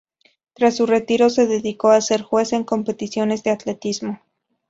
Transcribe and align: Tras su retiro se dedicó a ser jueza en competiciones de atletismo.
Tras 0.55 0.77
su 0.77 0.87
retiro 0.87 1.29
se 1.29 1.45
dedicó 1.45 1.89
a 1.91 2.01
ser 2.01 2.23
jueza 2.23 2.55
en 2.55 2.63
competiciones 2.63 3.43
de 3.43 3.51
atletismo. 3.51 4.19